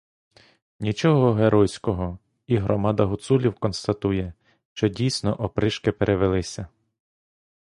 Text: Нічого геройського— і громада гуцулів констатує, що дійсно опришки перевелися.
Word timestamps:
Нічого 0.79 1.33
геройського— 1.33 2.19
і 2.47 2.57
громада 2.57 3.03
гуцулів 3.05 3.53
констатує, 3.53 4.33
що 4.73 4.87
дійсно 4.87 5.39
опришки 5.41 5.91
перевелися. 5.91 6.67